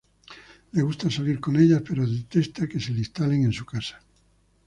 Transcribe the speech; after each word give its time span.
Le 0.71 0.81
gusta 0.83 1.11
salir 1.11 1.39
con 1.39 1.55
ellas 1.57 1.83
pero 1.87 2.07
detesta 2.09 2.67
que 2.67 2.79
se 2.79 2.91
le 2.91 3.01
instalen 3.05 3.43
en 3.45 3.53
su 3.53 3.67
casa. 3.67 4.01